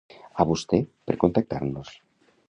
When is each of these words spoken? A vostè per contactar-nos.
A 0.43 0.45
vostè 0.51 0.79
per 1.11 1.17
contactar-nos. 1.25 1.93